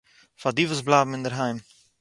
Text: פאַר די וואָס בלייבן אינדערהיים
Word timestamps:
פאַר 0.41 0.53
די 0.57 0.63
וואָס 0.65 0.81
בלייבן 0.87 1.15
אינדערהיים 1.15 1.57